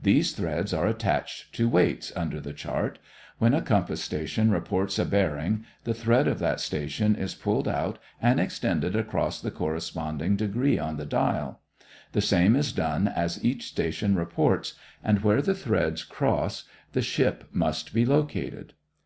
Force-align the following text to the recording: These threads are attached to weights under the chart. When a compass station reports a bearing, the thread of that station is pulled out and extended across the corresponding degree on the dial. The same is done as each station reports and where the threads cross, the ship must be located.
These 0.00 0.32
threads 0.32 0.72
are 0.72 0.86
attached 0.86 1.54
to 1.56 1.68
weights 1.68 2.10
under 2.16 2.40
the 2.40 2.54
chart. 2.54 2.98
When 3.36 3.52
a 3.52 3.60
compass 3.60 4.00
station 4.02 4.50
reports 4.50 4.98
a 4.98 5.04
bearing, 5.04 5.66
the 5.84 5.92
thread 5.92 6.26
of 6.26 6.38
that 6.38 6.58
station 6.60 7.14
is 7.14 7.34
pulled 7.34 7.68
out 7.68 7.98
and 8.22 8.40
extended 8.40 8.96
across 8.96 9.42
the 9.42 9.50
corresponding 9.50 10.36
degree 10.36 10.78
on 10.78 10.96
the 10.96 11.04
dial. 11.04 11.60
The 12.12 12.22
same 12.22 12.56
is 12.56 12.72
done 12.72 13.08
as 13.08 13.44
each 13.44 13.66
station 13.66 14.14
reports 14.16 14.72
and 15.04 15.22
where 15.22 15.42
the 15.42 15.54
threads 15.54 16.02
cross, 16.02 16.64
the 16.92 17.02
ship 17.02 17.46
must 17.52 17.92
be 17.92 18.06
located. 18.06 18.72